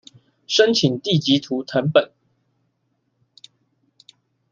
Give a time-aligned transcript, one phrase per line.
[0.47, 2.11] 申請地籍圖謄本